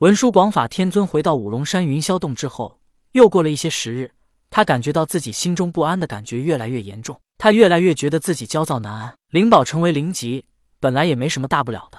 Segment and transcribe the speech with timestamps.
[0.00, 2.80] 文殊广法天尊回到五龙山云霄洞之后，
[3.12, 4.12] 又过了一些时日，
[4.48, 9.14] 他感觉到自己心中不安的感觉越来越严重，他越来越觉得自己焦躁难安。
[9.28, 10.46] 灵宝成为灵级，
[10.80, 11.98] 本来也没什么大不了的，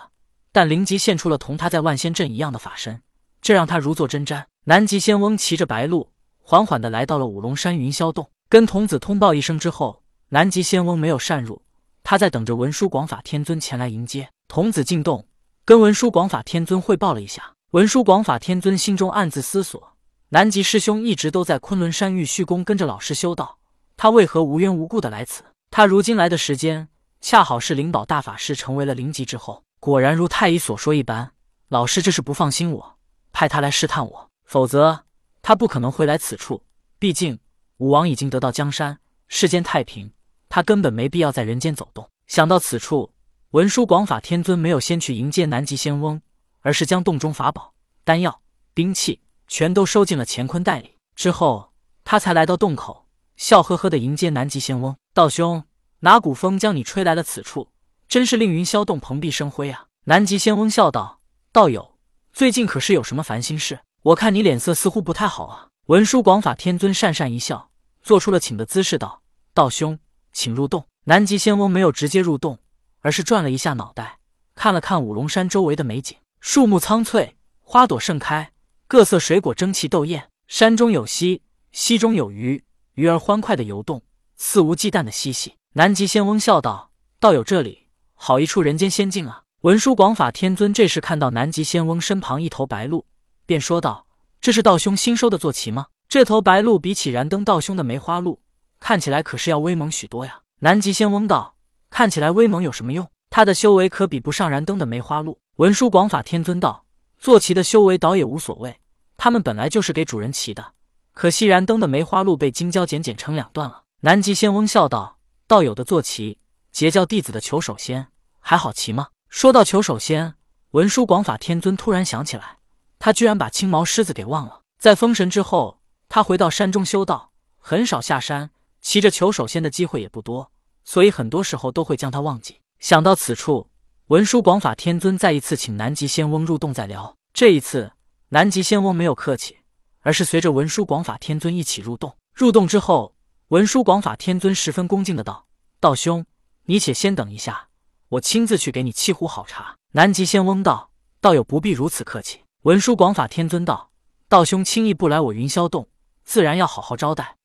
[0.52, 3.04] 但灵级现出了同他在万仙阵一样的法身，
[3.40, 4.46] 这让他如坐针毡。
[4.64, 6.10] 南极仙翁骑着白鹿，
[6.42, 11.62] 缓缓的来到了五龙山云霄洞，跟童子通报一声之后，南极仙翁没有擅入，
[12.02, 14.28] 他在等着文殊广法天尊前来迎接。
[14.48, 15.28] 童子进洞，
[15.64, 17.54] 跟文殊广法天尊汇报了一下。
[17.72, 19.94] 文殊广法天尊心中暗自思索：
[20.28, 23.60] 南极师兄一直都在昆仑山玉虚宫跟着老师修道，
[23.96, 25.42] 他为何无缘无故的来此？
[25.70, 26.90] 他如今来的时间，
[27.22, 29.64] 恰好是灵宝大法师成为了灵级之后。
[29.80, 31.32] 果然如太乙所说一般，
[31.70, 32.98] 老师这是不放心我，
[33.32, 35.06] 派他来试探我，否则
[35.42, 36.62] 他不可能会来此处。
[37.00, 37.40] 毕竟
[37.78, 39.00] 武王已经得到江山，
[39.30, 40.12] 世间太平，
[40.50, 42.10] 他根本没必要在人间走动。
[42.28, 43.14] 想到此处。
[43.52, 46.22] 文殊广法天尊没有先去迎接南极仙翁，
[46.62, 48.42] 而是将洞中法宝、丹药、
[48.74, 50.98] 兵器全都收进了乾坤袋里。
[51.16, 54.96] 之后，他才来到洞口，笑呵呵的迎接南极仙翁。
[55.14, 55.64] 道兄，
[56.00, 57.70] 哪股风将你吹来了此处？
[58.08, 59.86] 真是令云霄洞蓬荜生辉啊！
[60.06, 61.22] 南极仙翁笑道
[61.54, 61.98] ：“道友，
[62.34, 63.82] 最近可是有什么烦心事？
[64.04, 67.70] 我看你脸色似乎不太好啊。”文殊广法天尊讪讪一笑，
[68.02, 69.22] 做出了请的姿势，道
[69.54, 70.00] ：“道兄，
[70.34, 72.60] 请入洞。”南极仙翁没有直接入洞。
[73.04, 74.20] 而是转了一下脑袋，
[74.54, 78.52] 看了看五龙山周围的美景，树木苍翠，花朵盛开，
[78.88, 80.28] 各色水果争奇斗艳。
[80.48, 82.64] 山中有溪，溪中有鱼，
[82.96, 84.02] 鱼儿欢快的游动，
[84.38, 85.54] 肆无忌惮的嬉戏。
[85.74, 86.90] 南极仙翁笑道
[87.22, 93.06] ：“道友这里好一处人间仙境啊！”文殊广法天尊这时看到南极仙翁身旁一头白鹿，
[93.46, 94.08] 便说道
[94.42, 95.86] ：“这是道兄新收的坐骑吗？
[96.10, 98.42] 这头白鹿比起燃灯道兄的梅花鹿，
[98.80, 101.56] 看起来可是要威猛许多呀。”南极仙翁道。
[101.92, 103.08] 看起来威猛有什么用？
[103.32, 105.40] 他的修为可比不上燃灯的梅花鹿。
[105.56, 106.84] 文殊广法天尊道
[107.18, 108.82] ：“坐骑的修为倒也无所谓，
[109.16, 110.74] 他们本来就是给主人骑的。
[111.14, 116.40] 可惜燃灯的梅花鹿被金蛟剪剪成两段了。”南极仙翁笑道：“道友的坐骑，
[116.74, 118.08] 截教弟子的求首仙，
[118.42, 120.34] 还好骑吗？”说到求首仙，
[120.72, 122.58] 文殊广法天尊突然想起来，
[123.00, 124.64] 他居然把青毛狮子给忘了。
[124.78, 125.80] 在封神之后，
[126.10, 128.50] 他回到山中修道，很少下山，
[128.82, 130.52] 骑着求首仙的机会也不多。
[130.84, 132.61] 所以很多时候都会将他忘记。
[132.82, 133.70] 想到此处，
[134.08, 137.16] 文殊广法天尊再一次请南极仙翁入洞再聊。
[137.32, 137.92] 这一次，
[138.30, 139.60] 南极仙翁没有客气，
[140.00, 142.18] 而是随着文殊广法天尊一起入洞。
[142.34, 143.14] 入洞之后，
[143.50, 145.46] 文殊广法天尊十分恭敬的道
[145.80, 146.26] ：“道兄，
[146.64, 147.68] 你且先等一下，
[148.10, 150.90] 我亲自去给你沏壶好茶。”南极仙翁道
[151.22, 153.92] ：“道友不必如此客气。”文殊广法天尊道
[154.28, 155.88] ：“道兄轻易不来我云霄洞，
[156.24, 157.38] 自然要好好招待。”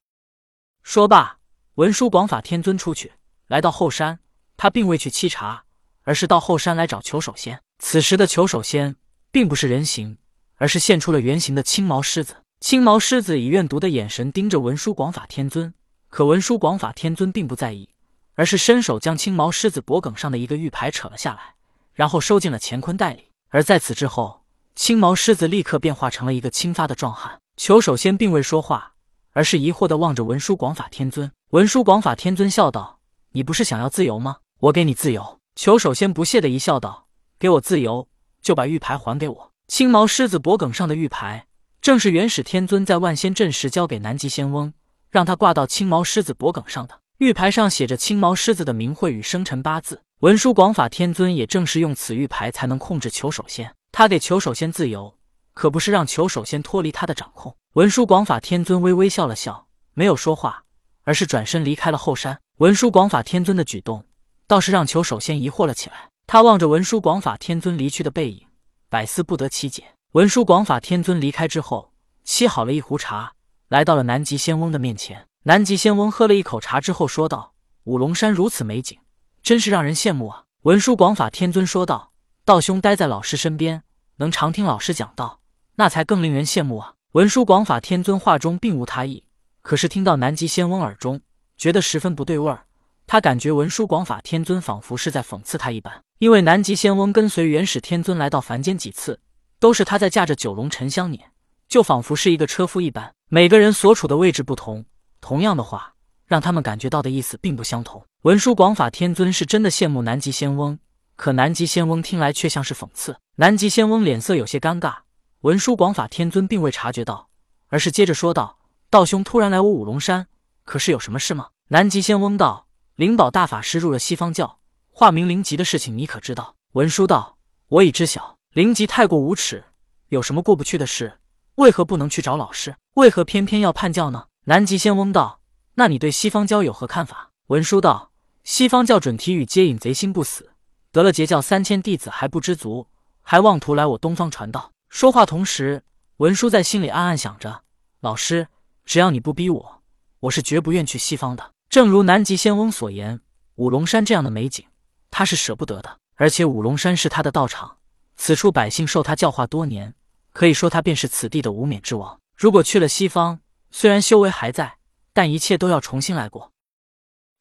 [0.83, 1.41] 说罢，
[1.75, 3.13] 文殊广法天尊出去。
[3.49, 4.19] 来到后山，
[4.66, 5.62] 他并未去沏茶，
[6.03, 7.60] 而是到后山来找求首仙。
[7.78, 8.97] 此时的求首仙
[9.31, 10.19] 并不是人形，
[10.56, 12.38] 而是现出了原形的青毛狮子。
[12.59, 15.72] 青毛狮子以怨毒的眼神盯着文殊广法天尊，
[16.09, 17.91] 可文殊广法天尊并不在意，
[18.34, 21.55] 而是伸手将青毛狮子脖颈上的一个玉牌扯了下来，
[21.94, 23.28] 然后收进了乾坤袋里。
[23.50, 24.43] 而在此之后，
[24.75, 27.38] 青毛狮子立刻变化成了一个青发的壮汉。
[27.56, 28.94] 求首仙并未说话，
[29.31, 31.31] 而是疑惑地望着文殊广法天尊。
[31.50, 32.99] 文殊广法天尊笑道。
[33.31, 34.38] 你不是想要自由吗？
[34.61, 35.41] 我给你自由。
[35.55, 37.09] 求首先不屑的一笑，道
[37.39, 38.09] ：“给我自由，
[38.41, 41.47] 就把玉牌还给我。”青毛狮子脖颈上的玉牌，
[41.81, 44.72] 正是元始天尊在万仙阵时交给南极仙翁，
[45.11, 47.00] 让他挂到青毛狮子脖颈上的。
[47.19, 50.03] 玉牌上写着青毛狮子的名讳与生辰八字。
[50.21, 53.75] 文殊广法天尊也正是用此玉牌才能控制求首仙。
[53.93, 55.19] 他给求首仙自由，
[55.53, 57.55] 可不是让求首仙脱离他的掌控。
[57.75, 60.65] 文殊广法天尊微微笑了笑，没有说话，
[61.05, 62.38] 而是转身离开了后山。
[62.59, 64.05] 文殊广法天尊的举动，
[64.47, 66.11] 倒是让求首先疑惑了起来。
[66.27, 68.47] 他望着文殊广法天尊离去的背影，
[68.89, 69.84] 百思不得其解。
[70.12, 71.93] 文殊广法天尊离开之后，
[72.25, 73.33] 沏好了一壶茶，
[73.69, 75.27] 来到了南极仙翁的面前。
[75.45, 77.55] 南极仙翁喝了一口茶之后说道
[77.85, 78.99] ：“五龙山如此美景，
[79.43, 82.12] 真是让人羡慕啊。”文殊广法天尊说道
[82.45, 83.85] ：“道兄待在老师身边，
[84.17, 85.41] 能常听老师讲道，
[85.77, 89.25] 那才更令人羡慕啊。”文殊广法天尊话中并无他意，
[89.62, 91.20] 可是听到南极仙翁耳中。
[91.56, 92.66] 觉得十分不对味儿，
[93.06, 96.03] 他感觉文殊广法天尊仿佛是在讽刺他一般。
[96.19, 99.20] 因为南极仙翁跟随元始天尊来到凡间几次，
[99.58, 101.20] 都是他在驾着九龙沉香辇，
[101.69, 103.12] 就仿佛是一个车夫一般。
[103.29, 104.85] 每个人所处的位置不同，
[105.20, 105.93] 同样的话，
[106.26, 108.03] 让他们感觉到的意思并不相同。
[108.23, 110.79] 文殊广法天尊是真的羡慕南极仙翁，
[111.17, 113.17] 可南极仙翁听来却像是讽刺。
[113.37, 114.94] 南极仙翁脸色有些尴尬，
[115.43, 117.29] 文殊广法天尊并未察觉到，
[117.69, 118.58] 而是接着说道
[118.88, 120.26] ：“道兄突然来我五龙山。”
[120.64, 121.49] 可是有什么事吗？
[121.69, 122.66] 南极仙翁道
[122.96, 124.58] ：“灵宝大法师入了西方教，
[124.90, 127.37] 化名灵吉的事情，你可知道？”文殊道
[127.69, 128.38] ：“我已知晓。
[128.54, 129.64] 灵吉太过无耻，
[130.08, 131.19] 有什么过不去的事？
[131.56, 132.75] 为何不能去找老师？
[132.94, 134.28] 为何偏偏要叛教呢？
[134.44, 135.40] 南极仙翁道
[135.76, 138.12] ：“那你对西方教有何看法？”文殊道
[138.44, 140.52] ：“西方教准提与接引贼心不死，
[140.90, 142.88] 得了截教三千弟子还不知足，
[143.20, 145.84] 还妄图来我东方传道。”说话同时，
[146.16, 147.60] 文殊在心里暗暗想着
[148.00, 148.48] ：“老师，
[148.87, 149.82] 只要你不逼我，
[150.20, 153.20] 我是绝不愿去西方的。”正如南极仙翁所言，
[153.56, 154.64] 五龙山这样的美景，
[155.11, 155.99] 他是舍不得的。
[156.14, 157.76] 而且五龙山是他的道场，
[158.17, 159.94] 此处百姓受他教化多年，
[160.32, 162.19] 可以说他便是此地的无冕之王。
[162.34, 163.40] 如果去了西方，
[163.70, 164.78] 虽然修为还在，
[165.12, 166.50] 但一切都要重新来过。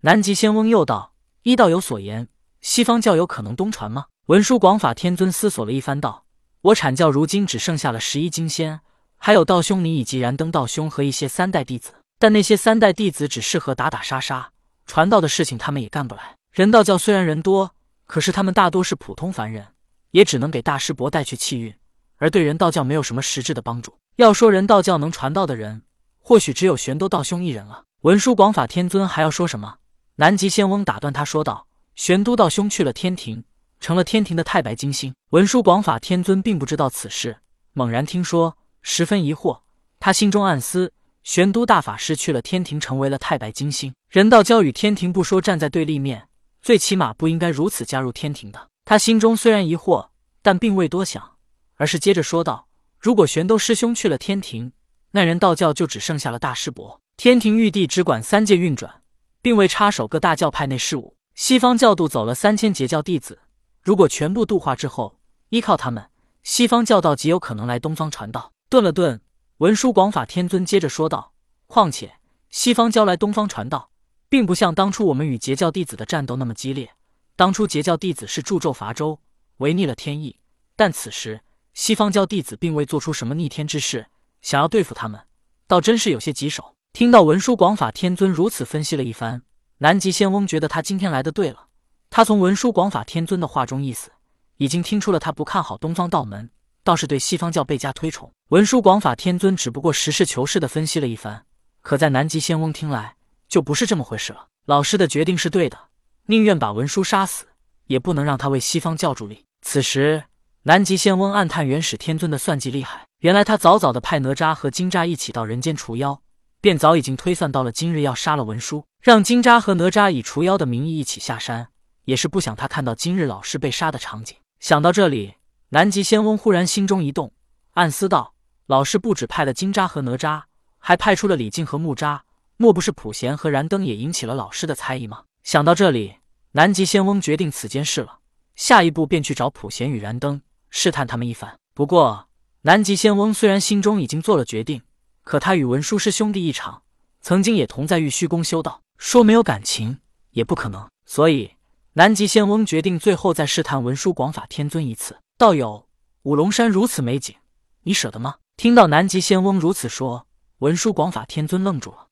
[0.01, 2.27] 南极仙翁又道：“一道友所言，
[2.59, 6.25] 西方教有可能东传吗？”文殊广法天尊思索了一番，道
[6.59, 8.81] ：“我阐教如今只剩下了十一金仙，
[9.15, 11.93] 还有道兄你以及燃灯道兄和一些三代弟子。
[12.25, 14.49] 但那些三代弟子只适合打打杀杀，
[14.87, 16.35] 传道的事情他们也干不来。
[16.51, 17.75] 人道教虽然人多。”
[18.07, 19.67] 可是他们大多是普通凡人，
[20.09, 21.71] 也只能给大师伯带去气运，
[22.17, 23.95] 而对人道教没有什么实质的帮助。
[24.15, 25.83] 要说人道教能传道的人，
[26.17, 27.83] 或许只有玄都道兄一人了。
[28.01, 29.75] 文殊广法天尊还要说什么？
[30.15, 33.43] 南极仙翁打断他说道：“玄都道兄去了天庭，
[33.79, 37.37] 成了天庭的太白金星。”文殊广法天尊并不知道此事，
[37.73, 39.59] 猛然听说，十分疑惑。
[39.99, 40.91] 他心中暗思：
[41.25, 46.29] 玄都大法师去了天庭，成为了太白金星，人道教与天庭不说站在对立面。
[46.61, 48.69] 最起码不应该如此加入天庭的。
[48.85, 50.09] 他心中虽然疑惑，
[50.43, 51.37] 但并未多想，
[51.77, 52.67] 而是接着说道
[53.01, 54.71] ：“如果玄都师兄去了天庭，
[55.11, 57.01] 那人道教就只剩下了大师伯。
[57.17, 59.01] 天庭玉帝只管三界运转，
[59.41, 61.15] 并未插手各大教派内事务。
[61.33, 63.39] 西方教度走了三千截教弟子，
[63.81, 65.17] 如果全部度化之后，
[65.49, 66.05] 依靠他们，
[66.43, 69.21] 西方教道极有可能来东方传道。”顿了顿，
[69.57, 71.33] 文殊广法天尊接着说道
[71.67, 72.15] ：“况且
[72.49, 73.91] 西方教来东方传道。”
[74.27, 76.91] 并不像当初我们与截教弟子的战斗那么激烈。
[77.35, 79.21] 当初截教弟子是助纣伐周，
[79.57, 80.39] 违逆了天意，
[80.75, 81.41] 但此时
[81.73, 84.07] 西方教弟子并未做出什么逆天之事，
[84.41, 85.21] 想要对付他们，
[85.67, 86.75] 倒真是有些棘手。
[86.91, 89.43] 听到文殊广法天尊如此分析了一番，
[89.77, 91.67] 南极仙翁觉得他今天来的对了。
[92.09, 94.11] 他从文殊广法天尊的话中意思，
[94.57, 96.49] 已经听出了他不看好东方道门，
[96.85, 98.31] 倒是对西方教倍加推崇。
[98.49, 101.43] 文殊广法天尊只不过实事求是的分析了一番，
[101.81, 103.15] 可在南极仙翁听来。
[103.47, 104.47] 就不是这么回事了。
[104.65, 105.77] 老师的决定是对的，
[106.25, 107.45] 宁愿把文殊杀死，
[107.85, 109.45] 也不能让他为西方教助力。
[109.61, 110.23] 此时，
[110.63, 113.05] 南极仙翁暗叹元始天尊的算计厉害。
[113.19, 116.21] 原来他早早的派哪吒和金吒一起到人间除妖，
[116.59, 121.67] 便早已经推算到了今日要杀了文殊，让金吒和哪吒以除妖的名义一起下山，
[122.05, 124.35] 也是不想他看到今日老师被杀的场景。
[124.59, 125.35] 想到这里，
[125.75, 127.33] 南极仙翁忽然心中一动，
[127.71, 128.33] 暗思道：
[128.65, 130.43] 老师不止派了金吒和哪吒，
[130.77, 132.21] 还派出了李靖和木吒。
[132.55, 135.23] 莫不是普贤和燃灯也引起了老师的猜疑吗？
[135.43, 136.19] 想到这里，
[136.53, 138.19] 南极仙翁决定此件事了。
[138.55, 141.53] 下一步便去找普贤与燃灯，试探他们一番。
[141.73, 142.29] 不过，
[142.61, 144.81] 南极仙翁虽然心中已经做了决定，
[145.23, 146.83] 可他与文殊师兄弟一场，
[147.19, 149.99] 曾经也同在玉虚宫修道，说没有感情
[150.29, 150.87] 也不可能。
[151.05, 151.51] 所以，
[151.91, 155.17] 南极仙翁决定最后再试探文殊广法天尊一次。
[155.37, 155.89] 道友，
[156.21, 157.35] 五龙山如此美景，
[157.81, 158.35] 你舍得吗？
[158.55, 160.27] 听到南极仙翁如此说，
[160.59, 162.04] 文殊广法天尊愣住了。